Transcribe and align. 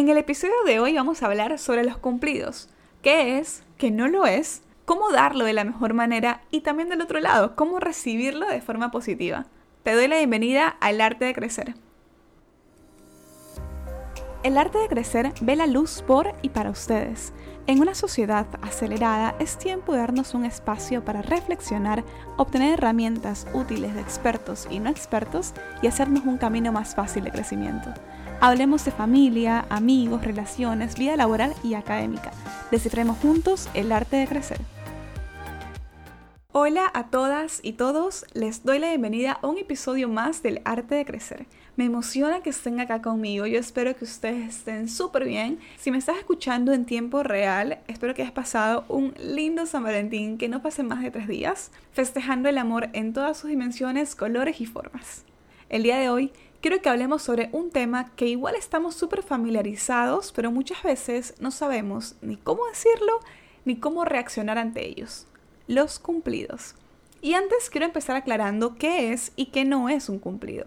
En 0.00 0.08
el 0.08 0.16
episodio 0.16 0.54
de 0.64 0.80
hoy 0.80 0.94
vamos 0.94 1.22
a 1.22 1.26
hablar 1.26 1.58
sobre 1.58 1.84
los 1.84 1.98
cumplidos. 1.98 2.70
¿Qué 3.02 3.38
es? 3.38 3.62
¿Qué 3.76 3.90
no 3.90 4.08
lo 4.08 4.24
es? 4.24 4.62
¿Cómo 4.86 5.10
darlo 5.10 5.44
de 5.44 5.52
la 5.52 5.62
mejor 5.62 5.92
manera? 5.92 6.40
Y 6.50 6.62
también 6.62 6.88
del 6.88 7.02
otro 7.02 7.20
lado, 7.20 7.54
¿cómo 7.54 7.80
recibirlo 7.80 8.46
de 8.46 8.62
forma 8.62 8.90
positiva? 8.90 9.44
Te 9.82 9.92
doy 9.92 10.08
la 10.08 10.16
bienvenida 10.16 10.68
al 10.68 11.02
arte 11.02 11.26
de 11.26 11.34
crecer. 11.34 11.74
El 14.42 14.56
arte 14.56 14.78
de 14.78 14.88
crecer 14.88 15.34
ve 15.42 15.54
la 15.54 15.66
luz 15.66 16.02
por 16.06 16.32
y 16.40 16.48
para 16.48 16.70
ustedes. 16.70 17.34
En 17.66 17.82
una 17.82 17.94
sociedad 17.94 18.46
acelerada 18.62 19.34
es 19.38 19.58
tiempo 19.58 19.92
de 19.92 19.98
darnos 19.98 20.32
un 20.32 20.46
espacio 20.46 21.04
para 21.04 21.20
reflexionar, 21.20 22.04
obtener 22.38 22.72
herramientas 22.72 23.46
útiles 23.52 23.94
de 23.94 24.00
expertos 24.00 24.66
y 24.70 24.78
no 24.78 24.88
expertos 24.88 25.52
y 25.82 25.88
hacernos 25.88 26.24
un 26.24 26.38
camino 26.38 26.72
más 26.72 26.94
fácil 26.94 27.24
de 27.24 27.32
crecimiento. 27.32 27.92
Hablemos 28.42 28.86
de 28.86 28.90
familia, 28.90 29.66
amigos, 29.68 30.24
relaciones, 30.24 30.96
vida 30.96 31.14
laboral 31.14 31.52
y 31.62 31.74
académica. 31.74 32.30
Descifremos 32.70 33.18
juntos 33.18 33.68
el 33.74 33.92
arte 33.92 34.16
de 34.16 34.26
crecer. 34.26 34.56
Hola 36.50 36.90
a 36.94 37.08
todas 37.08 37.60
y 37.62 37.74
todos, 37.74 38.24
les 38.32 38.64
doy 38.64 38.78
la 38.78 38.88
bienvenida 38.88 39.32
a 39.32 39.46
un 39.46 39.58
episodio 39.58 40.08
más 40.08 40.42
del 40.42 40.62
arte 40.64 40.94
de 40.94 41.04
crecer. 41.04 41.44
Me 41.76 41.84
emociona 41.84 42.40
que 42.40 42.48
estén 42.48 42.80
acá 42.80 43.02
conmigo, 43.02 43.44
yo 43.44 43.58
espero 43.58 43.94
que 43.94 44.04
ustedes 44.04 44.56
estén 44.56 44.88
súper 44.88 45.26
bien. 45.26 45.58
Si 45.76 45.90
me 45.90 45.98
estás 45.98 46.16
escuchando 46.16 46.72
en 46.72 46.86
tiempo 46.86 47.22
real, 47.22 47.80
espero 47.88 48.14
que 48.14 48.22
hayas 48.22 48.32
pasado 48.32 48.86
un 48.88 49.12
lindo 49.22 49.66
San 49.66 49.82
Valentín 49.82 50.38
que 50.38 50.48
no 50.48 50.62
pase 50.62 50.82
más 50.82 51.02
de 51.02 51.10
tres 51.10 51.28
días, 51.28 51.72
festejando 51.92 52.48
el 52.48 52.56
amor 52.56 52.88
en 52.94 53.12
todas 53.12 53.36
sus 53.36 53.50
dimensiones, 53.50 54.16
colores 54.16 54.62
y 54.62 54.66
formas. 54.66 55.26
El 55.68 55.82
día 55.82 55.98
de 55.98 56.08
hoy 56.08 56.32
quiero 56.60 56.80
que 56.82 56.88
hablemos 56.88 57.22
sobre 57.22 57.48
un 57.52 57.70
tema 57.70 58.10
que 58.16 58.26
igual 58.26 58.54
estamos 58.54 58.94
súper 58.94 59.22
familiarizados, 59.22 60.32
pero 60.32 60.50
muchas 60.50 60.82
veces 60.82 61.34
no 61.40 61.50
sabemos 61.50 62.16
ni 62.22 62.36
cómo 62.36 62.66
decirlo 62.66 63.20
ni 63.64 63.76
cómo 63.76 64.04
reaccionar 64.04 64.58
ante 64.58 64.86
ellos 64.86 65.26
los 65.66 66.00
cumplidos. 66.00 66.74
Y 67.22 67.34
antes 67.34 67.70
quiero 67.70 67.86
empezar 67.86 68.16
aclarando 68.16 68.74
qué 68.74 69.12
es 69.12 69.32
y 69.36 69.46
qué 69.46 69.64
no 69.64 69.88
es 69.88 70.08
un 70.08 70.18
cumplido. 70.18 70.66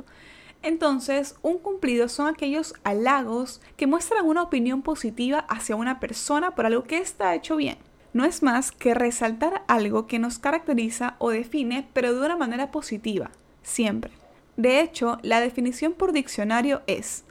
Entonces, 0.62 1.36
un 1.42 1.58
cumplido 1.58 2.08
son 2.08 2.28
aquellos 2.28 2.74
halagos 2.84 3.60
que 3.76 3.86
muestran 3.86 4.26
una 4.26 4.44
opinión 4.44 4.82
positiva 4.82 5.40
hacia 5.50 5.76
una 5.76 6.00
persona 6.00 6.56
por 6.56 6.66
algo 6.66 6.84
que 6.84 7.00
está 7.00 7.36
hecho 7.36 7.58
bien. 7.58 7.78
No 8.14 8.24
es 8.24 8.44
más 8.44 8.72
que 8.72 8.94
resaltar 8.94 9.64
algo 9.68 10.08
que 10.08 10.20
nos 10.20 10.40
caracteriza 10.40 11.16
o 11.18 11.32
define, 11.32 11.90
pero 11.92 12.14
de 12.14 12.26
una 12.26 12.38
manera 12.38 12.72
positiva, 12.72 13.32
siempre. 13.62 14.23
De 14.58 14.80
hecho, 14.80 15.18
la 15.24 15.40
definición 15.40 15.94
por 15.94 16.12
diccionario 16.12 16.82
es 16.86 17.24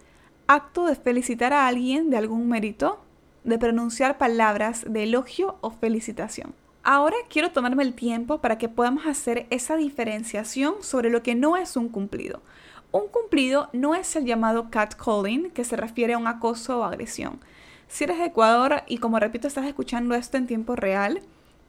acto 0.46 0.86
de 0.86 0.96
felicitar 0.96 1.52
a 1.52 1.66
alguien 1.66 2.10
de 2.10 2.16
algún 2.16 2.48
mérito, 2.48 3.00
de 3.44 3.58
pronunciar 3.58 4.18
palabras 4.18 4.84
de 4.88 5.04
elogio 5.04 5.56
o 5.60 5.70
felicitación. 5.70 6.54
Ahora 6.84 7.16
quiero 7.28 7.52
tomarme 7.52 7.84
el 7.84 7.94
tiempo 7.94 8.40
para 8.40 8.58
que 8.58 8.68
podamos 8.68 9.06
hacer 9.06 9.46
esa 9.50 9.76
diferenciación 9.76 10.74
sobre 10.82 11.10
lo 11.10 11.22
que 11.22 11.36
no 11.36 11.56
es 11.56 11.76
un 11.76 11.88
cumplido. 11.88 12.42
Un 12.90 13.06
cumplido 13.06 13.70
no 13.72 13.94
es 13.94 14.16
el 14.16 14.24
llamado 14.24 14.68
catcalling, 14.68 15.50
que 15.52 15.64
se 15.64 15.76
refiere 15.76 16.14
a 16.14 16.18
un 16.18 16.26
acoso 16.26 16.80
o 16.80 16.84
agresión. 16.84 17.38
Si 17.86 18.04
eres 18.04 18.18
de 18.18 18.26
Ecuador 18.26 18.82
y 18.88 18.98
como 18.98 19.20
repito 19.20 19.46
estás 19.46 19.66
escuchando 19.66 20.14
esto 20.14 20.38
en 20.38 20.46
tiempo 20.46 20.74
real, 20.74 21.22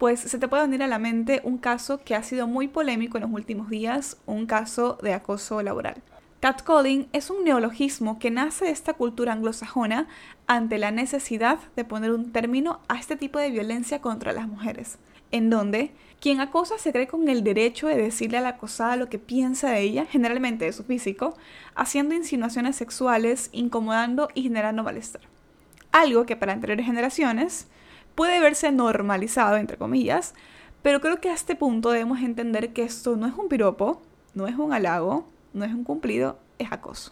pues 0.03 0.19
se 0.19 0.37
te 0.37 0.49
puede 0.49 0.63
venir 0.63 0.83
a 0.83 0.87
la 0.87 0.99
mente 0.99 1.39
un 1.45 1.57
caso 1.57 2.03
que 2.03 2.13
ha 2.13 2.23
sido 2.23 2.45
muy 2.45 2.67
polémico 2.67 3.15
en 3.15 3.23
los 3.23 3.31
últimos 3.31 3.69
días, 3.69 4.17
un 4.25 4.47
caso 4.47 4.97
de 5.01 5.13
acoso 5.13 5.61
laboral. 5.61 6.03
Catcalling 6.41 7.07
es 7.13 7.29
un 7.29 7.45
neologismo 7.45 8.19
que 8.19 8.29
nace 8.29 8.65
de 8.65 8.71
esta 8.71 8.95
cultura 8.95 9.31
anglosajona 9.31 10.09
ante 10.45 10.77
la 10.77 10.91
necesidad 10.91 11.57
de 11.77 11.85
poner 11.85 12.11
un 12.11 12.33
término 12.33 12.81
a 12.89 12.97
este 12.97 13.15
tipo 13.15 13.39
de 13.39 13.49
violencia 13.49 14.01
contra 14.01 14.33
las 14.33 14.45
mujeres, 14.45 14.97
en 15.31 15.49
donde 15.49 15.93
quien 16.19 16.41
acosa 16.41 16.77
se 16.77 16.91
cree 16.91 17.07
con 17.07 17.29
el 17.29 17.41
derecho 17.41 17.87
de 17.87 17.95
decirle 17.95 18.39
a 18.39 18.41
la 18.41 18.49
acosada 18.49 18.97
lo 18.97 19.07
que 19.07 19.19
piensa 19.19 19.69
de 19.69 19.83
ella, 19.83 20.05
generalmente 20.05 20.65
de 20.65 20.73
su 20.73 20.83
físico, 20.83 21.33
haciendo 21.75 22.13
insinuaciones 22.13 22.75
sexuales, 22.75 23.47
incomodando 23.53 24.27
y 24.33 24.41
generando 24.41 24.83
malestar. 24.83 25.21
Algo 25.93 26.25
que 26.25 26.35
para 26.35 26.51
anteriores 26.51 26.87
generaciones 26.87 27.69
puede 28.15 28.39
verse 28.39 28.71
normalizado, 28.71 29.57
entre 29.57 29.77
comillas, 29.77 30.33
pero 30.81 31.01
creo 31.01 31.21
que 31.21 31.29
a 31.29 31.33
este 31.33 31.55
punto 31.55 31.91
debemos 31.91 32.19
entender 32.21 32.73
que 32.73 32.83
esto 32.83 33.15
no 33.15 33.27
es 33.27 33.33
un 33.35 33.47
piropo, 33.47 34.01
no 34.33 34.47
es 34.47 34.55
un 34.55 34.73
halago, 34.73 35.25
no 35.53 35.65
es 35.65 35.73
un 35.73 35.83
cumplido, 35.83 36.37
es 36.59 36.71
acoso. 36.71 37.11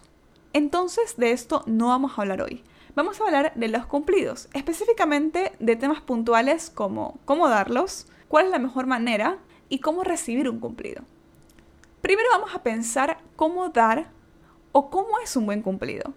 Entonces 0.52 1.16
de 1.16 1.32
esto 1.32 1.62
no 1.66 1.88
vamos 1.88 2.12
a 2.12 2.22
hablar 2.22 2.42
hoy. 2.42 2.62
Vamos 2.94 3.20
a 3.20 3.24
hablar 3.24 3.52
de 3.54 3.68
los 3.68 3.86
cumplidos, 3.86 4.48
específicamente 4.52 5.52
de 5.58 5.76
temas 5.76 6.02
puntuales 6.02 6.68
como 6.68 7.18
cómo 7.24 7.48
darlos, 7.48 8.06
cuál 8.28 8.46
es 8.46 8.50
la 8.50 8.58
mejor 8.58 8.86
manera 8.86 9.38
y 9.70 9.78
cómo 9.78 10.04
recibir 10.04 10.50
un 10.50 10.60
cumplido. 10.60 11.02
Primero 12.02 12.28
vamos 12.32 12.54
a 12.54 12.62
pensar 12.62 13.18
cómo 13.36 13.70
dar 13.70 14.10
o 14.72 14.90
cómo 14.90 15.18
es 15.24 15.36
un 15.36 15.46
buen 15.46 15.62
cumplido. 15.62 16.12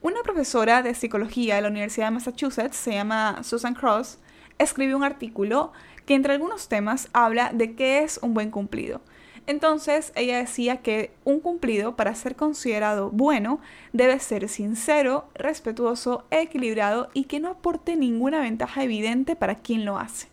Una 0.00 0.22
profesora 0.22 0.80
de 0.82 0.94
psicología 0.94 1.56
de 1.56 1.62
la 1.62 1.68
Universidad 1.68 2.06
de 2.06 2.12
Massachusetts, 2.12 2.76
se 2.76 2.92
llama 2.92 3.42
Susan 3.42 3.74
Cross, 3.74 4.18
escribió 4.56 4.96
un 4.96 5.02
artículo 5.02 5.72
que 6.06 6.14
entre 6.14 6.34
algunos 6.34 6.68
temas 6.68 7.08
habla 7.12 7.50
de 7.52 7.74
qué 7.74 8.04
es 8.04 8.20
un 8.22 8.32
buen 8.32 8.52
cumplido. 8.52 9.00
Entonces 9.48 10.12
ella 10.14 10.38
decía 10.38 10.82
que 10.82 11.10
un 11.24 11.40
cumplido 11.40 11.96
para 11.96 12.14
ser 12.14 12.36
considerado 12.36 13.10
bueno 13.10 13.58
debe 13.92 14.20
ser 14.20 14.48
sincero, 14.48 15.26
respetuoso, 15.34 16.24
equilibrado 16.30 17.08
y 17.12 17.24
que 17.24 17.40
no 17.40 17.48
aporte 17.48 17.96
ninguna 17.96 18.40
ventaja 18.40 18.84
evidente 18.84 19.34
para 19.34 19.56
quien 19.56 19.84
lo 19.84 19.98
hace. 19.98 20.28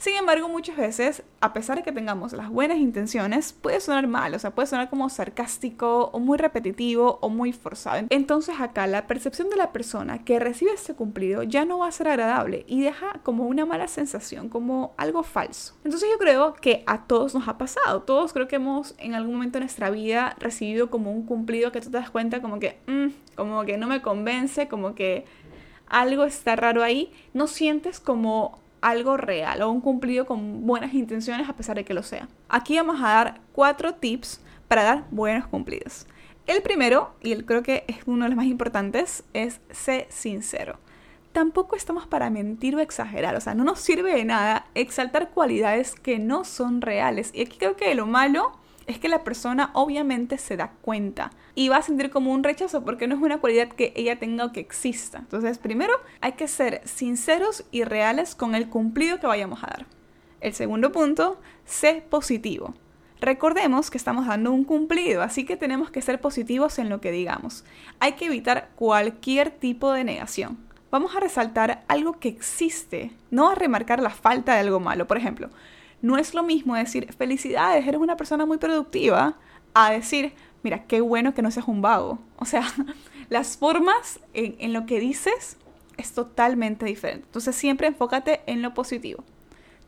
Sin 0.00 0.16
embargo, 0.16 0.48
muchas 0.48 0.78
veces, 0.78 1.22
a 1.42 1.52
pesar 1.52 1.76
de 1.76 1.82
que 1.82 1.92
tengamos 1.92 2.32
las 2.32 2.48
buenas 2.48 2.78
intenciones, 2.78 3.52
puede 3.52 3.80
sonar 3.80 4.06
mal, 4.06 4.34
o 4.34 4.38
sea, 4.38 4.54
puede 4.54 4.66
sonar 4.66 4.88
como 4.88 5.10
sarcástico 5.10 6.08
o 6.14 6.18
muy 6.18 6.38
repetitivo 6.38 7.18
o 7.20 7.28
muy 7.28 7.52
forzado. 7.52 8.06
Entonces 8.08 8.58
acá 8.60 8.86
la 8.86 9.06
percepción 9.06 9.50
de 9.50 9.56
la 9.56 9.72
persona 9.72 10.24
que 10.24 10.38
recibe 10.38 10.72
este 10.72 10.94
cumplido 10.94 11.42
ya 11.42 11.66
no 11.66 11.80
va 11.80 11.88
a 11.88 11.92
ser 11.92 12.08
agradable 12.08 12.64
y 12.66 12.80
deja 12.80 13.20
como 13.24 13.44
una 13.44 13.66
mala 13.66 13.88
sensación, 13.88 14.48
como 14.48 14.94
algo 14.96 15.22
falso. 15.22 15.74
Entonces 15.84 16.08
yo 16.10 16.16
creo 16.16 16.54
que 16.54 16.82
a 16.86 17.04
todos 17.04 17.34
nos 17.34 17.46
ha 17.46 17.58
pasado, 17.58 18.00
todos 18.00 18.32
creo 18.32 18.48
que 18.48 18.56
hemos 18.56 18.94
en 18.96 19.14
algún 19.14 19.34
momento 19.34 19.58
de 19.58 19.66
nuestra 19.66 19.90
vida 19.90 20.34
recibido 20.38 20.88
como 20.88 21.12
un 21.12 21.26
cumplido 21.26 21.72
que 21.72 21.82
tú 21.82 21.90
te 21.90 21.98
das 21.98 22.08
cuenta 22.08 22.40
como 22.40 22.58
que, 22.58 22.78
mm, 22.86 23.36
como 23.36 23.66
que 23.66 23.76
no 23.76 23.86
me 23.86 24.00
convence, 24.00 24.66
como 24.66 24.94
que 24.94 25.26
algo 25.88 26.24
está 26.24 26.56
raro 26.56 26.82
ahí, 26.82 27.12
no 27.34 27.46
sientes 27.46 28.00
como 28.00 28.60
algo 28.80 29.16
real 29.16 29.62
o 29.62 29.70
un 29.70 29.80
cumplido 29.80 30.26
con 30.26 30.66
buenas 30.66 30.94
intenciones 30.94 31.48
a 31.48 31.54
pesar 31.54 31.76
de 31.76 31.84
que 31.84 31.94
lo 31.94 32.02
sea. 32.02 32.28
Aquí 32.48 32.76
vamos 32.76 33.00
a 33.00 33.08
dar 33.08 33.40
cuatro 33.52 33.94
tips 33.94 34.40
para 34.68 34.82
dar 34.82 35.04
buenos 35.10 35.46
cumplidos. 35.46 36.06
El 36.46 36.62
primero, 36.62 37.14
y 37.20 37.32
el 37.32 37.44
creo 37.44 37.62
que 37.62 37.84
es 37.86 37.98
uno 38.06 38.24
de 38.24 38.30
los 38.30 38.36
más 38.36 38.46
importantes, 38.46 39.24
es 39.34 39.60
ser 39.70 40.06
sincero. 40.08 40.78
Tampoco 41.32 41.76
estamos 41.76 42.06
para 42.06 42.28
mentir 42.28 42.74
o 42.74 42.80
exagerar, 42.80 43.36
o 43.36 43.40
sea, 43.40 43.54
no 43.54 43.62
nos 43.62 43.78
sirve 43.78 44.12
de 44.14 44.24
nada 44.24 44.66
exaltar 44.74 45.30
cualidades 45.30 45.94
que 45.94 46.18
no 46.18 46.44
son 46.44 46.80
reales. 46.80 47.30
Y 47.32 47.42
aquí 47.42 47.56
creo 47.58 47.76
que 47.76 47.94
lo 47.94 48.06
malo 48.06 48.52
es 48.90 48.98
que 48.98 49.08
la 49.08 49.24
persona 49.24 49.70
obviamente 49.74 50.36
se 50.36 50.56
da 50.56 50.72
cuenta 50.82 51.30
y 51.54 51.68
va 51.68 51.76
a 51.76 51.82
sentir 51.82 52.10
como 52.10 52.32
un 52.32 52.42
rechazo 52.42 52.84
porque 52.84 53.06
no 53.06 53.14
es 53.14 53.22
una 53.22 53.38
cualidad 53.38 53.68
que 53.68 53.92
ella 53.96 54.18
tenga 54.18 54.44
o 54.44 54.52
que 54.52 54.60
exista. 54.60 55.18
Entonces, 55.18 55.58
primero 55.58 55.94
hay 56.20 56.32
que 56.32 56.48
ser 56.48 56.82
sinceros 56.84 57.64
y 57.70 57.84
reales 57.84 58.34
con 58.34 58.54
el 58.54 58.68
cumplido 58.68 59.20
que 59.20 59.26
vayamos 59.26 59.62
a 59.62 59.68
dar. 59.68 59.86
El 60.40 60.54
segundo 60.54 60.90
punto, 60.90 61.40
sé 61.64 62.02
positivo. 62.08 62.74
Recordemos 63.20 63.90
que 63.90 63.98
estamos 63.98 64.26
dando 64.26 64.50
un 64.50 64.64
cumplido, 64.64 65.22
así 65.22 65.44
que 65.44 65.56
tenemos 65.56 65.90
que 65.90 66.02
ser 66.02 66.20
positivos 66.20 66.78
en 66.78 66.88
lo 66.88 67.00
que 67.00 67.12
digamos. 67.12 67.64
Hay 68.00 68.14
que 68.14 68.24
evitar 68.26 68.70
cualquier 68.74 69.50
tipo 69.50 69.92
de 69.92 70.04
negación. 70.04 70.58
Vamos 70.90 71.14
a 71.14 71.20
resaltar 71.20 71.84
algo 71.86 72.18
que 72.18 72.28
existe, 72.28 73.12
no 73.30 73.50
a 73.50 73.54
remarcar 73.54 74.00
la 74.00 74.10
falta 74.10 74.54
de 74.54 74.60
algo 74.60 74.80
malo. 74.80 75.06
Por 75.06 75.18
ejemplo, 75.18 75.50
no 76.02 76.16
es 76.16 76.34
lo 76.34 76.42
mismo 76.42 76.74
decir, 76.74 77.12
felicidades, 77.12 77.86
eres 77.86 78.00
una 78.00 78.16
persona 78.16 78.46
muy 78.46 78.58
productiva, 78.58 79.36
a 79.74 79.90
decir, 79.90 80.32
mira, 80.62 80.84
qué 80.84 81.00
bueno 81.00 81.34
que 81.34 81.42
no 81.42 81.50
seas 81.50 81.68
un 81.68 81.82
vago. 81.82 82.18
O 82.36 82.44
sea, 82.44 82.64
las 83.28 83.56
formas 83.56 84.20
en, 84.32 84.72
lo 84.72 84.86
que 84.86 85.00
dices 85.00 85.56
es 85.96 86.12
totalmente 86.12 86.86
diferente. 86.86 87.26
Entonces 87.26 87.54
siempre 87.54 87.86
enfócate 87.86 88.40
en 88.46 88.62
lo 88.62 88.74
positivo. 88.74 89.24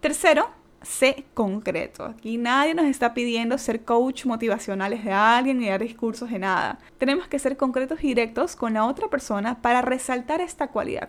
Tercero, 0.00 0.50
sé 0.82 1.24
concreto. 1.34 2.04
Aquí 2.04 2.36
nadie 2.36 2.74
nos 2.74 2.86
está 2.86 3.14
pidiendo 3.14 3.56
ser 3.58 3.84
coach 3.84 4.26
motivacionales 4.26 5.04
de 5.04 5.12
alguien 5.12 5.58
ni 5.58 5.68
dar 5.68 5.82
discursos 5.82 6.30
de 6.30 6.38
nada. 6.38 6.78
Tenemos 6.98 7.28
que 7.28 7.38
ser 7.38 7.56
concretos 7.56 8.02
y 8.02 8.08
directos 8.08 8.56
con 8.56 8.74
la 8.74 8.84
otra 8.84 9.08
persona 9.08 9.62
para 9.62 9.82
resaltar 9.82 10.40
esta 10.40 10.68
cualidad. 10.68 11.08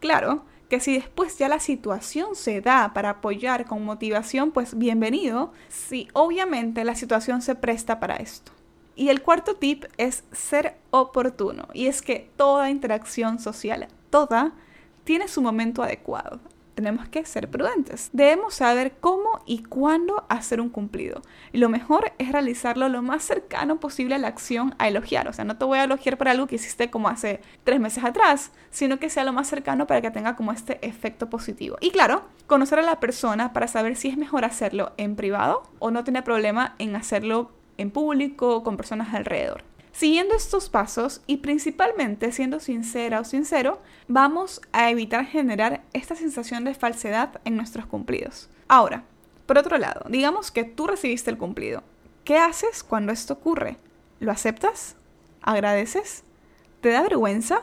Claro 0.00 0.44
que 0.70 0.78
si 0.78 0.94
después 0.94 1.36
ya 1.36 1.48
la 1.48 1.58
situación 1.58 2.36
se 2.36 2.60
da 2.60 2.92
para 2.94 3.10
apoyar 3.10 3.66
con 3.66 3.84
motivación, 3.84 4.52
pues 4.52 4.78
bienvenido, 4.78 5.52
si 5.68 6.08
obviamente 6.12 6.84
la 6.84 6.94
situación 6.94 7.42
se 7.42 7.56
presta 7.56 7.98
para 7.98 8.16
esto. 8.16 8.52
Y 8.94 9.08
el 9.08 9.20
cuarto 9.20 9.56
tip 9.56 9.86
es 9.96 10.22
ser 10.30 10.76
oportuno. 10.90 11.66
Y 11.74 11.88
es 11.88 12.02
que 12.02 12.30
toda 12.36 12.70
interacción 12.70 13.40
social, 13.40 13.88
toda, 14.10 14.52
tiene 15.02 15.26
su 15.26 15.42
momento 15.42 15.82
adecuado 15.82 16.38
tenemos 16.80 17.08
que 17.08 17.24
ser 17.26 17.50
prudentes. 17.50 18.08
Debemos 18.14 18.54
saber 18.54 18.94
cómo 19.00 19.42
y 19.44 19.62
cuándo 19.62 20.24
hacer 20.30 20.60
un 20.60 20.70
cumplido. 20.70 21.20
Y 21.52 21.58
lo 21.58 21.68
mejor 21.68 22.12
es 22.18 22.32
realizarlo 22.32 22.88
lo 22.88 23.02
más 23.02 23.22
cercano 23.22 23.78
posible 23.78 24.14
a 24.14 24.18
la 24.18 24.28
acción 24.28 24.74
a 24.78 24.88
elogiar. 24.88 25.28
O 25.28 25.32
sea, 25.34 25.44
no 25.44 25.58
te 25.58 25.66
voy 25.66 25.78
a 25.78 25.84
elogiar 25.84 26.16
por 26.16 26.28
algo 26.28 26.46
que 26.46 26.54
hiciste 26.54 26.90
como 26.90 27.08
hace 27.08 27.40
tres 27.64 27.80
meses 27.80 28.02
atrás, 28.02 28.50
sino 28.70 28.98
que 28.98 29.10
sea 29.10 29.24
lo 29.24 29.34
más 29.34 29.48
cercano 29.48 29.86
para 29.86 30.00
que 30.00 30.10
tenga 30.10 30.36
como 30.36 30.52
este 30.52 30.78
efecto 30.86 31.28
positivo. 31.28 31.76
Y 31.80 31.90
claro, 31.90 32.24
conocer 32.46 32.78
a 32.78 32.82
la 32.82 32.98
persona 32.98 33.52
para 33.52 33.68
saber 33.68 33.96
si 33.96 34.08
es 34.08 34.16
mejor 34.16 34.46
hacerlo 34.46 34.92
en 34.96 35.16
privado 35.16 35.62
o 35.80 35.90
no 35.90 36.02
tener 36.02 36.24
problema 36.24 36.74
en 36.78 36.96
hacerlo 36.96 37.50
en 37.76 37.90
público 37.90 38.62
con 38.62 38.78
personas 38.78 39.14
alrededor. 39.14 39.64
Siguiendo 39.92 40.34
estos 40.34 40.68
pasos 40.68 41.20
y 41.26 41.38
principalmente 41.38 42.32
siendo 42.32 42.60
sincera 42.60 43.20
o 43.20 43.24
sincero, 43.24 43.80
vamos 44.08 44.60
a 44.72 44.90
evitar 44.90 45.26
generar 45.26 45.82
esta 45.92 46.14
sensación 46.14 46.64
de 46.64 46.74
falsedad 46.74 47.40
en 47.44 47.56
nuestros 47.56 47.86
cumplidos. 47.86 48.48
Ahora, 48.68 49.04
por 49.46 49.58
otro 49.58 49.78
lado, 49.78 50.06
digamos 50.08 50.52
que 50.52 50.64
tú 50.64 50.86
recibiste 50.86 51.30
el 51.30 51.38
cumplido. 51.38 51.82
¿Qué 52.24 52.38
haces 52.38 52.84
cuando 52.84 53.12
esto 53.12 53.34
ocurre? 53.34 53.78
¿Lo 54.20 54.30
aceptas? 54.30 54.94
¿Agradeces? 55.42 56.22
¿Te 56.80 56.90
da 56.90 57.02
vergüenza? 57.02 57.62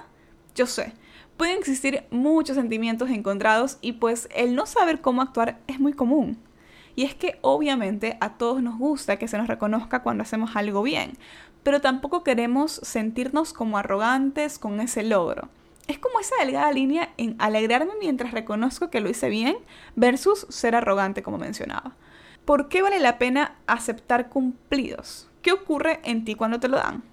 Yo 0.54 0.66
sé, 0.66 0.94
pueden 1.38 1.58
existir 1.58 2.04
muchos 2.10 2.58
sentimientos 2.58 3.10
encontrados 3.10 3.78
y 3.82 3.94
pues 3.94 4.28
el 4.36 4.56
no 4.56 4.66
saber 4.66 5.00
cómo 5.00 5.22
actuar 5.22 5.60
es 5.68 5.80
muy 5.80 5.94
común. 5.94 6.38
Y 6.98 7.04
es 7.04 7.14
que 7.14 7.38
obviamente 7.44 8.18
a 8.22 8.40
todos 8.40 8.64
nos 8.64 8.80
gusta 8.80 9.18
que 9.18 9.28
se 9.28 9.38
nos 9.38 9.48
reconozca 9.48 10.02
cuando 10.02 10.24
hacemos 10.24 10.56
algo 10.56 10.82
bien, 10.82 11.14
pero 11.62 11.80
tampoco 11.80 12.24
queremos 12.24 12.72
sentirnos 12.72 13.54
como 13.54 13.78
arrogantes 13.78 14.58
con 14.58 14.80
ese 14.80 15.04
logro. 15.04 15.48
Es 15.88 16.00
como 16.00 16.20
esa 16.20 16.34
delgada 16.40 16.72
línea 16.72 17.14
en 17.18 17.36
alegrarme 17.38 17.92
mientras 18.00 18.32
reconozco 18.32 18.90
que 18.90 19.00
lo 19.00 19.10
hice 19.10 19.30
bien 19.30 19.58
versus 19.96 20.48
ser 20.50 20.74
arrogante, 20.74 21.22
como 21.22 21.38
mencionaba. 21.38 21.96
¿Por 22.46 22.68
qué 22.68 22.82
vale 22.82 23.00
la 23.00 23.20
pena 23.20 23.58
aceptar 23.68 24.30
cumplidos? 24.30 25.30
¿Qué 25.44 25.52
ocurre 25.52 26.00
en 26.04 26.26
ti 26.26 26.34
cuando 26.34 26.60
te 26.60 26.68
lo 26.68 26.78
dan? 26.78 27.04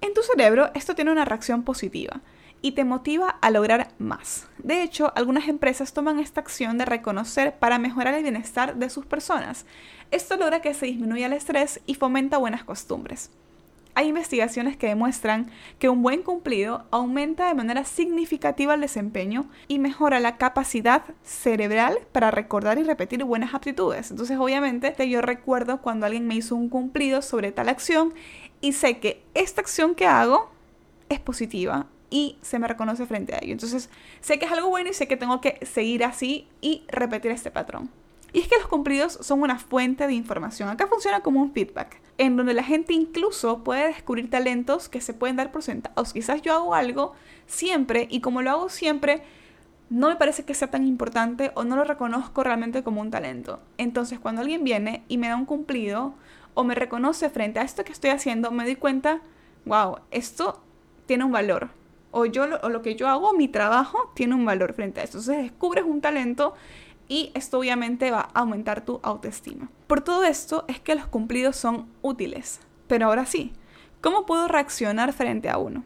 En 0.00 0.12
tu 0.12 0.22
cerebro 0.22 0.72
esto 0.74 0.96
tiene 0.96 1.12
una 1.12 1.24
reacción 1.24 1.62
positiva 1.62 2.20
y 2.62 2.72
te 2.72 2.84
motiva 2.84 3.28
a 3.40 3.50
lograr 3.50 3.88
más. 3.98 4.48
De 4.58 4.82
hecho, 4.82 5.12
algunas 5.16 5.48
empresas 5.48 5.92
toman 5.92 6.18
esta 6.18 6.40
acción 6.40 6.78
de 6.78 6.84
reconocer 6.84 7.54
para 7.58 7.78
mejorar 7.78 8.14
el 8.14 8.22
bienestar 8.22 8.76
de 8.76 8.90
sus 8.90 9.06
personas. 9.06 9.66
Esto 10.10 10.36
logra 10.36 10.60
que 10.60 10.74
se 10.74 10.86
disminuya 10.86 11.26
el 11.26 11.32
estrés 11.32 11.80
y 11.86 11.94
fomenta 11.94 12.38
buenas 12.38 12.64
costumbres. 12.64 13.30
Hay 13.94 14.08
investigaciones 14.08 14.76
que 14.76 14.86
demuestran 14.86 15.50
que 15.80 15.88
un 15.88 16.02
buen 16.02 16.22
cumplido 16.22 16.84
aumenta 16.92 17.48
de 17.48 17.54
manera 17.54 17.84
significativa 17.84 18.74
el 18.74 18.80
desempeño 18.80 19.50
y 19.66 19.78
mejora 19.80 20.20
la 20.20 20.36
capacidad 20.36 21.02
cerebral 21.24 21.98
para 22.12 22.30
recordar 22.30 22.78
y 22.78 22.84
repetir 22.84 23.24
buenas 23.24 23.52
aptitudes. 23.52 24.10
Entonces, 24.10 24.38
obviamente, 24.38 24.94
yo 25.08 25.22
recuerdo 25.22 25.82
cuando 25.82 26.06
alguien 26.06 26.26
me 26.28 26.36
hizo 26.36 26.54
un 26.54 26.68
cumplido 26.68 27.20
sobre 27.20 27.50
tal 27.50 27.68
acción 27.68 28.14
y 28.60 28.72
sé 28.74 29.00
que 29.00 29.24
esta 29.34 29.60
acción 29.60 29.96
que 29.96 30.06
hago 30.06 30.50
es 31.08 31.18
positiva 31.18 31.86
y 32.10 32.36
se 32.42 32.58
me 32.58 32.68
reconoce 32.68 33.06
frente 33.06 33.34
a 33.34 33.38
ello. 33.40 33.52
Entonces, 33.52 33.88
sé 34.20 34.38
que 34.38 34.46
es 34.46 34.52
algo 34.52 34.68
bueno 34.68 34.90
y 34.90 34.94
sé 34.94 35.08
que 35.08 35.16
tengo 35.16 35.40
que 35.40 35.64
seguir 35.64 36.04
así 36.04 36.48
y 36.60 36.82
repetir 36.88 37.30
este 37.30 37.50
patrón. 37.50 37.88
Y 38.32 38.40
es 38.40 38.48
que 38.48 38.58
los 38.58 38.68
cumplidos 38.68 39.18
son 39.22 39.42
una 39.42 39.58
fuente 39.58 40.06
de 40.06 40.12
información. 40.14 40.68
Acá 40.68 40.86
funciona 40.86 41.20
como 41.20 41.40
un 41.40 41.52
feedback, 41.52 42.00
en 42.18 42.36
donde 42.36 42.54
la 42.54 42.62
gente 42.62 42.92
incluso 42.92 43.64
puede 43.64 43.88
descubrir 43.88 44.30
talentos 44.30 44.88
que 44.88 45.00
se 45.00 45.14
pueden 45.14 45.36
dar 45.36 45.50
por 45.50 45.62
sentados. 45.62 46.12
Quizás 46.12 46.42
yo 46.42 46.54
hago 46.54 46.74
algo 46.74 47.14
siempre 47.46 48.06
y 48.10 48.20
como 48.20 48.42
lo 48.42 48.50
hago 48.50 48.68
siempre, 48.68 49.22
no 49.88 50.08
me 50.08 50.16
parece 50.16 50.44
que 50.44 50.54
sea 50.54 50.70
tan 50.70 50.86
importante 50.86 51.50
o 51.56 51.64
no 51.64 51.74
lo 51.74 51.82
reconozco 51.82 52.44
realmente 52.44 52.84
como 52.84 53.00
un 53.00 53.10
talento. 53.10 53.58
Entonces, 53.78 54.20
cuando 54.20 54.42
alguien 54.42 54.62
viene 54.62 55.02
y 55.08 55.18
me 55.18 55.28
da 55.28 55.36
un 55.36 55.46
cumplido 55.46 56.14
o 56.54 56.62
me 56.62 56.76
reconoce 56.76 57.30
frente 57.30 57.58
a 57.58 57.62
esto 57.62 57.84
que 57.84 57.92
estoy 57.92 58.10
haciendo, 58.10 58.52
me 58.52 58.64
doy 58.64 58.76
cuenta, 58.76 59.20
wow, 59.64 59.98
esto 60.12 60.62
tiene 61.06 61.24
un 61.24 61.32
valor. 61.32 61.79
O 62.10 62.26
yo 62.26 62.44
o 62.62 62.68
lo 62.68 62.82
que 62.82 62.96
yo 62.96 63.08
hago, 63.08 63.32
mi 63.32 63.48
trabajo 63.48 64.10
tiene 64.14 64.34
un 64.34 64.44
valor 64.44 64.74
frente 64.74 65.00
a 65.00 65.04
esto. 65.04 65.18
Entonces 65.18 65.44
descubres 65.44 65.84
un 65.84 66.00
talento 66.00 66.54
y 67.08 67.32
esto 67.34 67.58
obviamente 67.58 68.10
va 68.10 68.28
a 68.32 68.40
aumentar 68.40 68.84
tu 68.84 69.00
autoestima. 69.02 69.68
Por 69.86 70.00
todo 70.00 70.24
esto 70.24 70.64
es 70.68 70.80
que 70.80 70.94
los 70.94 71.06
cumplidos 71.06 71.56
son 71.56 71.88
útiles. 72.02 72.60
Pero 72.86 73.06
ahora 73.06 73.26
sí, 73.26 73.52
¿cómo 74.00 74.26
puedo 74.26 74.48
reaccionar 74.48 75.12
frente 75.12 75.48
a 75.48 75.58
uno? 75.58 75.84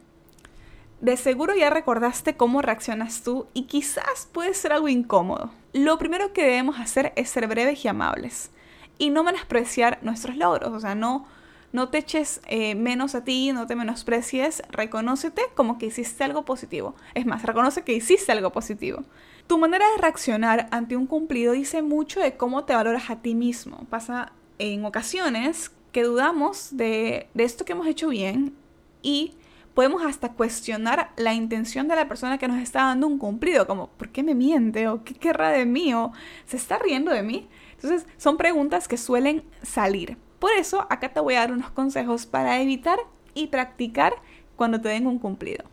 De 1.00 1.17
seguro 1.17 1.55
ya 1.55 1.69
recordaste 1.69 2.37
cómo 2.37 2.62
reaccionas 2.62 3.23
tú 3.23 3.47
y 3.53 3.65
quizás 3.65 4.29
puede 4.32 4.55
ser 4.55 4.73
algo 4.73 4.88
incómodo. 4.88 5.50
Lo 5.73 5.99
primero 5.99 6.32
que 6.32 6.44
debemos 6.44 6.79
hacer 6.79 7.12
es 7.17 7.29
ser 7.29 7.47
breves 7.47 7.85
y 7.85 7.88
amables 7.88 8.50
y 8.97 9.11
no 9.11 9.25
menospreciar 9.25 9.99
nuestros 10.03 10.37
logros, 10.37 10.73
o 10.73 10.81
sea, 10.81 10.94
no, 10.94 11.26
no 11.75 11.88
te 11.88 11.99
eches 11.99 12.41
eh, 12.47 12.76
menos 12.76 13.17
a 13.17 13.25
ti, 13.25 13.53
no 13.53 13.67
te 13.67 13.75
menosprecies, 13.75 14.62
reconócete 14.71 15.43
como 15.56 15.76
que 15.76 15.87
hiciste 15.87 16.23
algo 16.23 16.44
positivo. 16.44 16.94
Es 17.15 17.26
más, 17.26 17.43
reconoce 17.43 17.82
que 17.82 17.93
hiciste 17.93 18.31
algo 18.31 18.53
positivo. 18.53 19.03
Tu 19.49 19.59
manera 19.59 19.85
de 19.91 20.00
reaccionar 20.00 20.69
ante 20.71 20.97
un 20.97 21.09
cumplido 21.09 21.53
dice 21.53 21.82
mucho 21.82 22.21
de 22.21 22.37
cómo 22.37 22.62
te 22.62 22.76
valoras 22.76 23.11
a 23.11 23.23
ti 23.23 23.35
mismo. 23.35 23.87
Pasa 23.91 24.31
en 24.61 24.85
ocasiones 24.85 25.73
que 25.91 26.05
dudamos 26.05 26.69
de, 26.76 27.26
esto 27.35 27.65
que 27.65 27.73
hemos 27.73 27.88
hecho 27.88 28.09
bien 28.09 28.55
y 29.03 29.32
podemos 29.75 30.06
hasta 30.06 30.31
cuestionar 30.31 31.11
la 31.17 31.35
intención 31.35 31.88
de 31.88 31.97
la 31.97 32.06
persona 32.06 32.38
que 32.38 32.47
nos 32.47 32.62
está 32.62 32.85
dando 32.85 33.09
un 33.09 33.19
cumplido, 33.19 33.67
como 33.67 33.88
¿por 33.88 34.11
qué 34.11 34.23
me 34.23 34.37
miente? 34.37 34.87
o 34.87 35.03
¿qué 35.03 35.15
querrá 35.15 35.50
de 35.50 35.67
mí? 35.67 35.93
o 35.93 36.12
¿se 36.47 36.56
está 36.56 36.79
riendo 36.79 37.11
de 37.11 37.25
mí? 37.25 37.49
Entonces 37.73 38.06
son 38.17 38.37
preguntas 38.37 38.87
que 38.87 38.97
suelen 38.97 39.43
salir. 39.65 40.17
Por 40.44 40.52
eso 40.52 40.87
acá 40.91 41.08
te 41.08 41.20
voy 41.20 41.37
a 41.37 41.41
dar 41.41 41.52
unos 41.52 41.70
consejos 41.70 42.26
para 42.26 42.61
evitar 42.61 42.99
y 43.32 43.46
practicar 43.46 44.12
cuando 44.56 44.79
te 44.79 44.91
den 44.91 45.06
un 45.06 45.19
cumplido. 45.19 45.64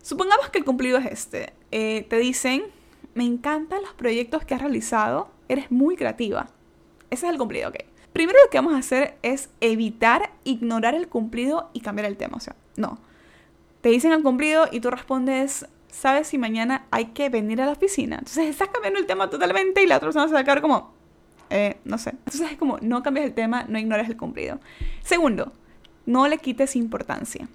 Supongamos 0.00 0.48
que 0.50 0.58
el 0.58 0.64
cumplido 0.64 0.96
es 0.98 1.06
este. 1.06 1.54
Eh, 1.72 2.06
te 2.08 2.18
dicen, 2.18 2.66
me 3.14 3.24
encantan 3.24 3.82
los 3.82 3.92
proyectos 3.94 4.44
que 4.44 4.54
has 4.54 4.60
realizado, 4.60 5.28
eres 5.48 5.72
muy 5.72 5.96
creativa. 5.96 6.46
Ese 7.10 7.26
es 7.26 7.32
el 7.32 7.36
cumplido, 7.36 7.70
ok. 7.70 7.78
Primero 8.12 8.38
lo 8.44 8.48
que 8.48 8.58
vamos 8.58 8.74
a 8.74 8.78
hacer 8.78 9.18
es 9.22 9.50
evitar 9.60 10.30
ignorar 10.44 10.94
el 10.94 11.08
cumplido 11.08 11.68
y 11.72 11.80
cambiar 11.80 12.06
el 12.06 12.16
tema. 12.16 12.36
O 12.36 12.40
sea, 12.40 12.54
no. 12.76 13.00
Te 13.80 13.88
dicen 13.88 14.12
el 14.12 14.22
cumplido 14.22 14.68
y 14.70 14.78
tú 14.78 14.92
respondes, 14.92 15.66
¿sabes 15.90 16.28
si 16.28 16.38
mañana 16.38 16.86
hay 16.92 17.06
que 17.06 17.28
venir 17.28 17.60
a 17.60 17.66
la 17.66 17.72
oficina? 17.72 18.18
Entonces 18.20 18.46
estás 18.50 18.68
cambiando 18.68 19.00
el 19.00 19.06
tema 19.06 19.28
totalmente 19.30 19.82
y 19.82 19.88
la 19.88 19.96
otra 19.96 20.10
persona 20.10 20.28
se 20.28 20.34
va 20.34 20.38
a 20.38 20.44
quedar 20.44 20.60
como, 20.60 20.93
eh, 21.50 21.78
no 21.84 21.98
sé. 21.98 22.10
Entonces 22.10 22.52
es 22.52 22.58
como, 22.58 22.78
no 22.80 23.02
cambias 23.02 23.26
el 23.26 23.34
tema, 23.34 23.64
no 23.68 23.78
ignores 23.78 24.08
el 24.08 24.16
cumplido. 24.16 24.60
Segundo, 25.02 25.52
no 26.06 26.28
le 26.28 26.38
quites 26.38 26.76
importancia 26.76 27.48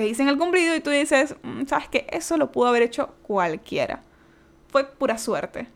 te 0.00 0.06
dicen 0.06 0.28
el 0.28 0.38
cumplido 0.38 0.74
y 0.74 0.80
tú 0.80 0.88
dices, 0.88 1.36
mm, 1.42 1.66
sabes 1.66 1.88
que 1.88 2.06
eso 2.10 2.38
lo 2.38 2.52
pudo 2.52 2.68
haber 2.68 2.82
hecho 2.82 3.14
cualquiera. 3.22 4.02
Fue 4.68 4.84
pura 4.84 5.18
suerte. 5.18 5.68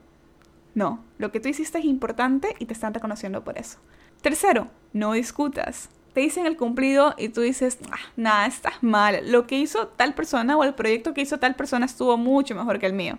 No, 0.75 1.05
lo 1.19 1.31
que 1.31 1.41
tú 1.41 1.49
hiciste 1.49 1.79
es 1.79 1.85
importante 1.85 2.55
y 2.59 2.65
te 2.65 2.73
están 2.73 2.95
reconociendo 2.95 3.45
por 3.45 3.59
eso. 3.59 3.79
Tercero, 4.23 4.69
no 4.95 5.13
discutas. 5.13 5.91
Te 6.15 6.23
dicen 6.23 6.47
el 6.47 6.57
cumplido 6.57 7.15
y 7.19 7.29
tú 7.29 7.43
dices, 7.43 7.79
ah, 7.91 7.99
nada, 8.17 8.47
estás 8.47 8.83
mal. 8.83 9.31
Lo 9.31 9.47
que 9.47 9.59
hizo 9.59 9.89
tal 9.89 10.15
persona 10.15 10.57
o 10.57 10.65
el 10.65 10.73
proyecto 10.73 11.13
que 11.13 11.21
hizo 11.21 11.39
tal 11.39 11.55
persona 11.55 11.85
estuvo 11.85 12.17
mucho 12.17 12.55
mejor 12.55 12.79
que 12.79 12.87
el 12.87 12.93
mío. 12.95 13.19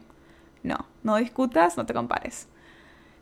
No, 0.63 0.87
no 1.03 1.17
discutas, 1.17 1.77
no 1.77 1.85
te 1.85 1.93
compares. 1.93 2.47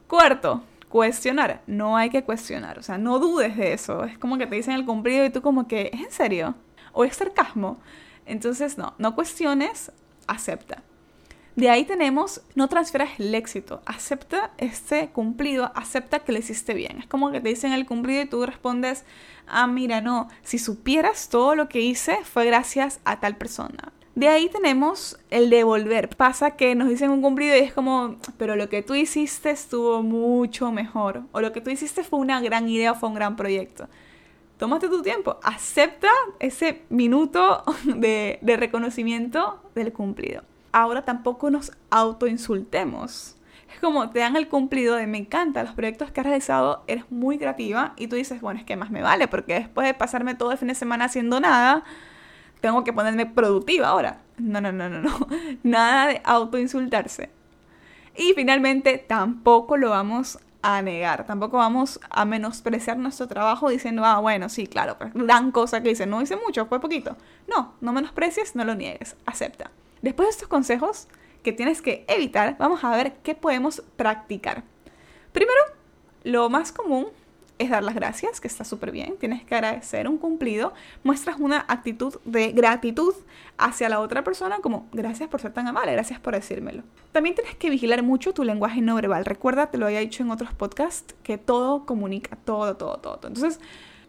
Cuarto, 0.07 0.63
cuestionar. 0.93 1.63
No 1.65 1.97
hay 1.97 2.11
que 2.11 2.23
cuestionar, 2.23 2.77
o 2.77 2.83
sea, 2.83 2.99
no 2.99 3.17
dudes 3.17 3.57
de 3.57 3.73
eso. 3.73 4.03
Es 4.03 4.19
como 4.19 4.37
que 4.37 4.45
te 4.45 4.53
dicen 4.53 4.75
el 4.75 4.85
cumplido 4.85 5.25
y 5.25 5.31
tú 5.31 5.41
como 5.41 5.67
que, 5.67 5.89
¿es 5.91 6.01
en 6.01 6.11
serio? 6.11 6.55
o 6.93 7.03
es 7.03 7.15
sarcasmo. 7.17 7.79
Entonces, 8.27 8.77
no, 8.77 8.93
no 8.99 9.15
cuestiones, 9.15 9.91
acepta. 10.27 10.83
De 11.55 11.69
ahí 11.69 11.83
tenemos, 11.83 12.41
no 12.53 12.69
transfieras 12.69 13.19
el 13.19 13.33
éxito, 13.33 13.81
acepta 13.87 14.51
este 14.59 15.09
cumplido, 15.09 15.71
acepta 15.75 16.19
que 16.19 16.31
le 16.31 16.39
hiciste 16.39 16.75
bien. 16.75 16.99
Es 16.99 17.07
como 17.07 17.31
que 17.31 17.41
te 17.41 17.49
dicen 17.49 17.73
el 17.73 17.87
cumplido 17.87 18.21
y 18.21 18.29
tú 18.29 18.45
respondes, 18.45 19.03
ah, 19.47 19.65
mira, 19.65 19.99
no, 20.01 20.29
si 20.43 20.59
supieras 20.59 21.29
todo 21.29 21.55
lo 21.55 21.69
que 21.69 21.81
hice 21.81 22.17
fue 22.23 22.45
gracias 22.45 23.01
a 23.03 23.19
tal 23.19 23.35
persona. 23.35 23.91
De 24.15 24.27
ahí 24.27 24.49
tenemos 24.49 25.17
el 25.31 25.49
devolver. 25.49 26.09
Pasa 26.15 26.51
que 26.51 26.75
nos 26.75 26.89
dicen 26.89 27.09
un 27.09 27.21
cumplido 27.21 27.55
y 27.55 27.59
es 27.59 27.73
como, 27.73 28.17
pero 28.37 28.55
lo 28.55 28.69
que 28.69 28.83
tú 28.83 28.93
hiciste 28.93 29.49
estuvo 29.49 30.03
mucho 30.03 30.71
mejor. 30.71 31.23
O 31.31 31.41
lo 31.41 31.51
que 31.51 31.61
tú 31.61 31.69
hiciste 31.69 32.03
fue 32.03 32.19
una 32.19 32.39
gran 32.41 32.69
idea 32.69 32.91
o 32.91 32.95
fue 32.95 33.09
un 33.09 33.15
gran 33.15 33.35
proyecto 33.35 33.87
tómate 34.63 34.87
tu 34.87 35.01
tiempo, 35.01 35.41
acepta 35.43 36.07
ese 36.39 36.83
minuto 36.87 37.65
de, 37.83 38.39
reconocimiento 38.41 39.61
del 39.75 39.91
cumplido. 39.91 40.43
Ahora 40.71 41.03
tampoco 41.03 41.51
nos 41.51 41.73
autoinsultemos. 41.89 43.35
Es 43.73 43.79
como 43.81 44.09
te 44.11 44.19
dan 44.19 44.37
el 44.37 44.47
cumplido 44.47 44.95
de 44.95 45.05
me 45.05 45.17
encanta 45.17 45.63
los 45.63 45.73
proyectos 45.73 46.11
que 46.11 46.21
has 46.21 46.25
realizado, 46.25 46.85
eres 46.87 47.03
muy 47.11 47.37
creativa 47.37 47.91
y 47.97 48.07
tú 48.07 48.15
dices, 48.15 48.39
bueno, 48.39 48.57
es 48.57 48.65
que 48.65 48.77
más 48.77 48.89
me 48.89 49.01
vale 49.01 49.27
porque 49.27 49.55
después 49.55 49.85
de 49.85 49.93
pasarme 49.95 50.33
todo 50.33 50.53
el 50.53 50.57
fin 50.57 50.69
de 50.69 50.75
semana 50.75 51.05
haciendo 51.05 51.41
nada, 51.41 51.83
tengo 52.63 52.85
que 52.85 52.93
ponerme 52.93 53.25
productiva 53.25 53.89
ahora. 53.89 54.21
No, 54.37 54.61
no, 54.61 54.71
no, 54.71 54.87
no, 54.87 55.01
no. 55.01 55.27
Nada 55.63 56.07
de 56.07 56.21
autoinsultarse. 56.23 57.29
Y 58.15 58.31
finalmente 58.35 58.99
tampoco 58.99 59.75
lo 59.75 59.89
vamos 59.89 60.39
a 60.61 60.81
negar, 60.81 61.25
tampoco 61.25 61.57
vamos 61.57 61.99
a 62.09 62.23
menospreciar 62.23 62.97
nuestro 62.97 63.27
trabajo 63.27 63.69
diciendo, 63.69 64.05
ah, 64.05 64.19
bueno, 64.21 64.47
sí, 64.47 64.65
claro, 64.65 64.95
pero 64.97 65.11
gran 65.13 65.51
cosa 65.51 65.83
que 65.83 65.91
hice, 65.91 66.05
no 66.05 66.21
hice 66.21 66.37
mucho, 66.37 66.65
fue 66.67 66.79
poquito. 66.79 67.17
No, 67.49 67.73
no 67.81 67.91
menosprecies, 67.91 68.55
no 68.55 68.63
lo 68.63 68.75
niegues, 68.75 69.17
acepta. 69.25 69.69
Después 70.01 70.27
de 70.27 70.31
estos 70.31 70.47
consejos 70.47 71.09
que 71.43 71.51
tienes 71.51 71.81
que 71.81 72.05
evitar, 72.07 72.55
vamos 72.57 72.81
a 72.85 72.95
ver 72.95 73.17
qué 73.23 73.35
podemos 73.35 73.83
practicar. 73.97 74.63
Primero, 75.33 75.59
lo 76.23 76.49
más 76.49 76.71
común 76.71 77.07
es 77.59 77.69
dar 77.69 77.83
las 77.83 77.95
gracias, 77.95 78.41
que 78.41 78.47
está 78.47 78.63
súper 78.63 78.91
bien, 78.91 79.15
tienes 79.17 79.43
que 79.43 79.55
agradecer 79.55 80.07
un 80.07 80.17
cumplido, 80.17 80.73
muestras 81.03 81.37
una 81.39 81.65
actitud 81.67 82.15
de 82.25 82.51
gratitud 82.51 83.13
hacia 83.57 83.89
la 83.89 83.99
otra 83.99 84.23
persona 84.23 84.57
como 84.57 84.87
gracias 84.91 85.29
por 85.29 85.39
ser 85.41 85.53
tan 85.53 85.67
amable, 85.67 85.93
gracias 85.93 86.19
por 86.19 86.33
decírmelo. 86.33 86.83
También 87.11 87.35
tienes 87.35 87.55
que 87.55 87.69
vigilar 87.69 88.01
mucho 88.03 88.33
tu 88.33 88.43
lenguaje 88.43 88.81
no 88.81 88.95
verbal, 88.95 89.25
recuerda, 89.25 89.67
te 89.67 89.77
lo 89.77 89.85
había 89.85 89.99
dicho 89.99 90.23
en 90.23 90.31
otros 90.31 90.53
podcasts, 90.53 91.15
que 91.23 91.37
todo 91.37 91.85
comunica, 91.85 92.37
todo, 92.43 92.75
todo, 92.75 92.97
todo. 92.97 93.27
Entonces, 93.27 93.59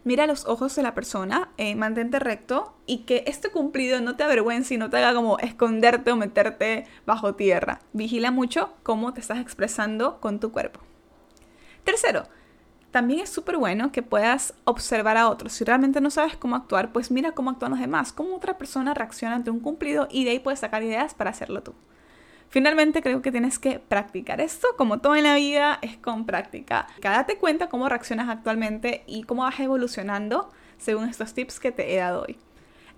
mira 0.03 0.27
los 0.27 0.45
ojos 0.45 0.75
de 0.75 0.83
la 0.83 0.95
persona, 0.95 1.49
eh, 1.57 1.75
mantente 1.75 2.19
recto 2.19 2.73
y 2.85 2.99
que 2.99 3.23
este 3.27 3.49
cumplido 3.49 4.01
no 4.01 4.15
te 4.15 4.23
avergüence 4.23 4.73
y 4.73 4.77
no 4.77 4.89
te 4.89 4.97
haga 4.97 5.13
como 5.13 5.37
esconderte 5.39 6.11
o 6.11 6.15
meterte 6.15 6.85
bajo 7.05 7.35
tierra. 7.35 7.79
Vigila 7.93 8.31
mucho 8.31 8.73
cómo 8.83 9.13
te 9.13 9.21
estás 9.21 9.39
expresando 9.39 10.19
con 10.19 10.39
tu 10.39 10.51
cuerpo. 10.51 10.79
Tercero, 11.83 12.23
también 12.95 13.19
es 13.19 13.29
súper 13.29 13.57
bueno 13.57 13.91
que 13.91 14.03
puedas 14.03 14.53
observar 14.63 15.17
a 15.17 15.27
otros. 15.27 15.51
Si 15.51 15.65
realmente 15.65 15.99
no 15.99 16.09
sabes 16.09 16.37
cómo 16.37 16.55
actuar, 16.55 16.93
pues 16.93 17.11
mira 17.11 17.33
cómo 17.33 17.49
actúan 17.49 17.71
los 17.71 17.81
demás, 17.81 18.13
cómo 18.13 18.33
otra 18.33 18.57
persona 18.57 18.93
reacciona 18.93 19.35
ante 19.35 19.51
un 19.51 19.59
cumplido 19.59 20.07
y 20.09 20.23
de 20.23 20.29
ahí 20.29 20.39
puedes 20.39 20.61
sacar 20.61 20.81
ideas 20.81 21.13
para 21.13 21.31
hacerlo 21.31 21.61
tú. 21.61 21.73
Finalmente 22.47 23.01
creo 23.01 23.21
que 23.21 23.33
tienes 23.33 23.59
que 23.59 23.79
practicar 23.79 24.39
esto, 24.39 24.69
como 24.77 24.99
todo 24.99 25.17
en 25.17 25.25
la 25.25 25.35
vida, 25.35 25.77
es 25.81 25.97
con 25.97 26.25
práctica. 26.25 26.87
Date 27.01 27.37
cuenta 27.37 27.67
cómo 27.67 27.89
reaccionas 27.89 28.29
actualmente 28.29 29.03
y 29.07 29.23
cómo 29.23 29.43
vas 29.43 29.59
evolucionando 29.59 30.49
según 30.77 31.09
estos 31.09 31.33
tips 31.33 31.59
que 31.59 31.73
te 31.73 31.93
he 31.93 31.97
dado 31.97 32.21
hoy. 32.21 32.37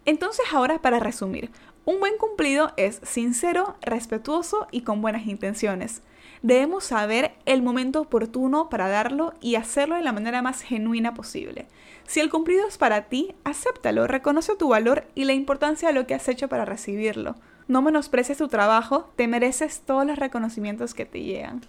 Entonces 0.05 0.45
ahora 0.53 0.77
para 0.77 0.99
resumir, 0.99 1.49
un 1.85 1.99
buen 1.99 2.19
cumplido 2.19 2.71
es 2.77 2.99
sincero, 3.01 3.77
respetuoso 3.81 4.67
y 4.69 4.81
con 4.81 5.01
buenas 5.01 5.25
intenciones. 5.25 6.03
Debemos 6.41 6.83
saber 6.83 7.31
el 7.45 7.61
momento 7.61 8.01
oportuno 8.01 8.69
para 8.69 8.87
darlo 8.87 9.33
y 9.41 9.55
hacerlo 9.55 9.95
de 9.95 10.03
la 10.03 10.11
manera 10.11 10.41
más 10.41 10.61
genuina 10.61 11.13
posible. 11.13 11.67
Si 12.05 12.19
el 12.19 12.29
cumplido 12.29 12.67
es 12.67 12.77
para 12.77 13.03
ti, 13.03 13.35
acéptalo, 13.43 14.07
reconoce 14.07 14.55
tu 14.55 14.69
valor 14.69 15.05
y 15.15 15.25
la 15.25 15.33
importancia 15.33 15.89
de 15.89 15.93
lo 15.93 16.07
que 16.07 16.13
has 16.13 16.27
hecho 16.29 16.47
para 16.47 16.65
recibirlo. 16.65 17.35
No 17.67 17.81
menosprecies 17.81 18.37
tu 18.37 18.47
trabajo, 18.47 19.09
te 19.15 19.27
mereces 19.27 19.81
todos 19.81 20.05
los 20.05 20.17
reconocimientos 20.17 20.93
que 20.93 21.05
te 21.05 21.21
llegan. 21.21 21.61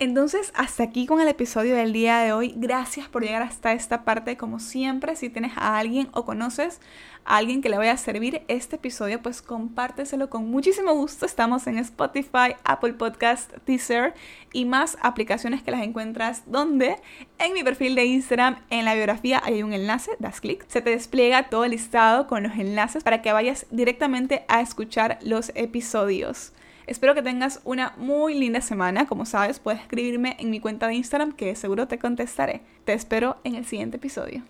Entonces, 0.00 0.52
hasta 0.54 0.84
aquí 0.84 1.06
con 1.06 1.20
el 1.20 1.26
episodio 1.26 1.74
del 1.74 1.92
día 1.92 2.18
de 2.18 2.32
hoy. 2.32 2.54
Gracias 2.54 3.08
por 3.08 3.24
llegar 3.24 3.42
hasta 3.42 3.72
esta 3.72 4.04
parte. 4.04 4.36
Como 4.36 4.60
siempre, 4.60 5.16
si 5.16 5.28
tienes 5.28 5.56
a 5.56 5.76
alguien 5.76 6.08
o 6.12 6.24
conoces 6.24 6.80
a 7.24 7.36
alguien 7.38 7.62
que 7.62 7.68
le 7.68 7.78
vaya 7.78 7.92
a 7.92 7.96
servir 7.96 8.42
este 8.46 8.76
episodio, 8.76 9.20
pues 9.20 9.42
compárteselo 9.42 10.30
con 10.30 10.48
muchísimo 10.52 10.94
gusto. 10.94 11.26
Estamos 11.26 11.66
en 11.66 11.78
Spotify, 11.78 12.54
Apple 12.62 12.92
Podcast, 12.92 13.52
Teaser 13.64 14.14
y 14.52 14.66
más 14.66 14.96
aplicaciones 15.02 15.64
que 15.64 15.72
las 15.72 15.82
encuentras 15.82 16.44
donde 16.46 16.94
en 17.40 17.52
mi 17.52 17.64
perfil 17.64 17.96
de 17.96 18.04
Instagram, 18.04 18.60
en 18.70 18.84
la 18.84 18.94
biografía 18.94 19.42
hay 19.44 19.64
un 19.64 19.72
enlace, 19.72 20.12
das 20.20 20.40
clic, 20.40 20.64
se 20.68 20.80
te 20.80 20.90
despliega 20.90 21.48
todo 21.50 21.64
el 21.64 21.72
listado 21.72 22.28
con 22.28 22.44
los 22.44 22.56
enlaces 22.56 23.02
para 23.02 23.20
que 23.20 23.32
vayas 23.32 23.66
directamente 23.72 24.44
a 24.46 24.60
escuchar 24.60 25.18
los 25.22 25.50
episodios. 25.56 26.52
Espero 26.88 27.14
que 27.14 27.22
tengas 27.22 27.60
una 27.64 27.92
muy 27.98 28.32
linda 28.32 28.62
semana. 28.62 29.06
Como 29.06 29.26
sabes, 29.26 29.60
puedes 29.60 29.80
escribirme 29.80 30.36
en 30.38 30.48
mi 30.48 30.58
cuenta 30.58 30.88
de 30.88 30.94
Instagram 30.94 31.32
que 31.32 31.54
seguro 31.54 31.86
te 31.86 31.98
contestaré. 31.98 32.62
Te 32.86 32.94
espero 32.94 33.36
en 33.44 33.56
el 33.56 33.66
siguiente 33.66 33.98
episodio. 33.98 34.42